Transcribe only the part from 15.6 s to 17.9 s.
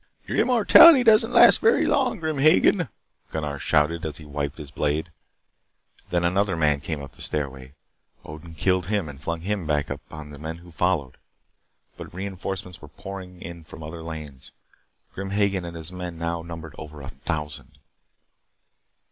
and his men now numbered over a thousand.